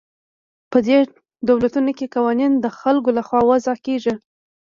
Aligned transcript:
په 0.71 0.77
دې 0.87 0.97
دولتونو 1.49 1.91
کې 1.97 2.11
قوانین 2.15 2.51
د 2.57 2.65
خلکو 2.79 3.09
له 3.17 3.21
خوا 3.27 3.41
وضع 3.49 3.73
کیږي. 3.85 4.13